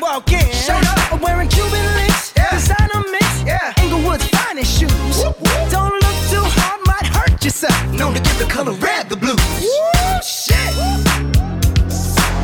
[0.00, 0.50] walk in.
[0.52, 1.12] Showed up.
[1.12, 2.32] I'm wearing Cuban links.
[2.36, 2.50] Yeah.
[2.50, 3.42] Designer mix.
[3.42, 3.72] Yeah.
[3.82, 4.90] Inglewood's finest shoes.
[5.18, 5.70] Whoop, whoop.
[5.70, 7.76] Don't look too hard, might hurt yourself.
[7.92, 9.40] Known to give the color red the blues.
[9.60, 10.72] Woo, shit.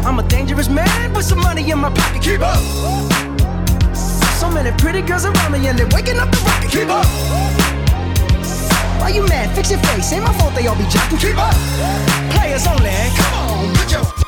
[0.05, 2.23] I'm a dangerous man with some money in my pocket.
[2.23, 2.61] Keep up.
[4.41, 6.71] So many pretty girls around me and they're waking up the rocket.
[6.71, 7.07] Keep up.
[9.01, 9.55] Why you mad?
[9.55, 10.13] Fix your face.
[10.13, 11.21] Ain't my fault they all be jocking.
[11.21, 11.55] Keep up.
[12.33, 12.91] Players only.
[13.17, 14.20] Come on, put your